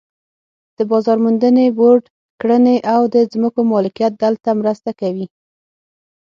د 0.77 0.79
بازار 0.91 1.17
موندنې 1.25 1.65
بورډ 1.77 2.03
کړنې 2.41 2.77
او 2.93 3.01
د 3.13 3.15
ځمکو 3.33 3.59
مالکیت 3.73 4.13
دلته 4.23 4.49
مرسته 4.61 4.91
کوي. 5.01 5.27